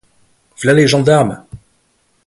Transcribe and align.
V'là 0.59 0.73
les 0.73 0.87
gendarmes! 0.87 1.43